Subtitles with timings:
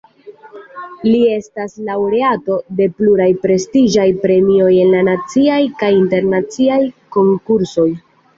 [1.07, 6.81] Li estas laŭreato de pluraj prestiĝaj premioj en la naciaj kaj internaciaj
[7.19, 7.89] konkursoj.